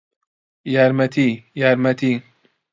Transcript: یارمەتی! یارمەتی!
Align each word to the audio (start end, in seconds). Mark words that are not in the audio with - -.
یارمەتی! 0.73 1.29
یارمەتی! 1.61 2.13